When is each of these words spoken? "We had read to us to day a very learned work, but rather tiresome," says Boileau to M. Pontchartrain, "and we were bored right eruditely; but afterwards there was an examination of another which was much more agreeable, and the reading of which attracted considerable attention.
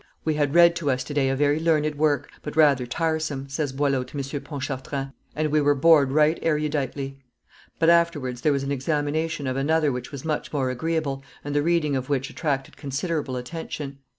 "We 0.25 0.33
had 0.33 0.55
read 0.55 0.75
to 0.77 0.89
us 0.89 1.03
to 1.03 1.13
day 1.13 1.29
a 1.29 1.35
very 1.35 1.59
learned 1.59 1.93
work, 1.93 2.31
but 2.41 2.55
rather 2.55 2.87
tiresome," 2.87 3.47
says 3.49 3.71
Boileau 3.71 4.01
to 4.05 4.17
M. 4.17 4.41
Pontchartrain, 4.41 5.13
"and 5.35 5.49
we 5.51 5.61
were 5.61 5.75
bored 5.75 6.11
right 6.11 6.39
eruditely; 6.41 7.19
but 7.77 7.87
afterwards 7.87 8.41
there 8.41 8.51
was 8.51 8.63
an 8.63 8.71
examination 8.71 9.45
of 9.45 9.57
another 9.57 9.91
which 9.91 10.11
was 10.11 10.25
much 10.25 10.51
more 10.51 10.71
agreeable, 10.71 11.23
and 11.43 11.55
the 11.55 11.61
reading 11.61 11.95
of 11.95 12.09
which 12.09 12.31
attracted 12.31 12.77
considerable 12.77 13.35
attention. 13.35 13.99